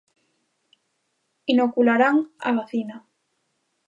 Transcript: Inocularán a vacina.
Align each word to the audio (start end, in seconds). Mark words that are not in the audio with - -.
Inocularán 1.53 2.15
a 2.39 2.49
vacina. 2.57 2.95